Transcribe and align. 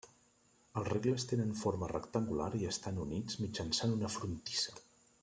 Els 0.79 0.87
regles 0.93 1.25
tenen 1.31 1.51
forma 1.59 1.89
rectangular 1.93 2.47
i 2.63 2.71
estan 2.71 2.97
units 3.05 3.39
mitjançant 3.45 3.95
una 3.99 4.11
frontissa. 4.19 4.79